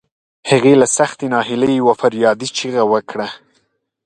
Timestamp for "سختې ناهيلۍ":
0.97-1.71